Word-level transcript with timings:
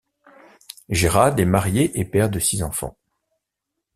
Jerad 0.89 1.39
est 1.39 1.45
marié 1.45 1.91
et 1.99 2.05
père 2.05 2.31
de 2.31 2.39
six 2.39 2.63
enfants. 2.63 2.97